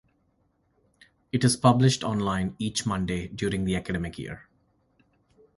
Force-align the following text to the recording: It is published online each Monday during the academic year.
It 1.31 1.43
is 1.43 1.55
published 1.55 2.03
online 2.03 2.55
each 2.57 2.87
Monday 2.87 3.27
during 3.27 3.65
the 3.65 3.75
academic 3.75 4.17
year. 4.17 4.47